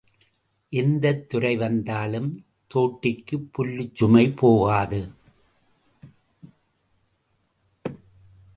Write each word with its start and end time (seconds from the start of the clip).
எந்தத் 0.69 1.29
துரை 1.29 1.55
வந்தாலும் 1.57 2.29
தோட்டிக்குப் 2.75 3.49
புல்லுச் 3.57 3.95
சுமை 3.95 4.29
போகாது. 4.31 5.01